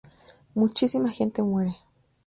Muchísima 0.55 1.11
gente 1.11 1.43
muere. 1.43 1.75